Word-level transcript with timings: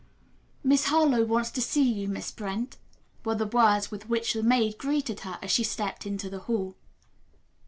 "Miss 0.63 0.85
Harlowe 0.85 1.23
wants 1.25 1.51
to 1.51 1.61
see 1.61 1.83
you, 1.83 2.07
Miss 2.07 2.31
Brent," 2.31 2.77
were 3.23 3.35
the 3.35 3.45
words 3.45 3.91
with 3.91 4.09
which 4.09 4.33
the 4.33 4.41
maid 4.41 4.79
greeted 4.79 5.19
her 5.19 5.37
as 5.43 5.51
she 5.51 5.63
stepped 5.63 6.07
into 6.07 6.27
the 6.27 6.39
hall. 6.39 6.73